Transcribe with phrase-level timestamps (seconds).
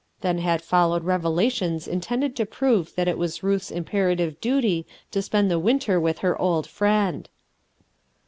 [0.21, 4.87] Then had followed reve lations intended to prove that it was Ruth s imperative duty
[5.11, 7.29] to spend the winter with her old friend.